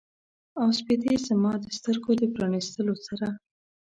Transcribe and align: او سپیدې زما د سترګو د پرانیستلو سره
او 0.59 0.67
سپیدې 0.79 1.13
زما 1.27 1.53
د 1.61 1.65
سترګو 1.77 2.11
د 2.17 2.23
پرانیستلو 2.35 2.93
سره 3.05 3.27